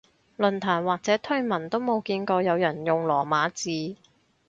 [0.35, 3.97] 論壇或者推文都冇見過有人用羅馬字